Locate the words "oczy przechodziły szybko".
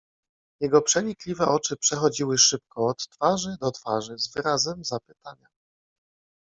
1.47-2.87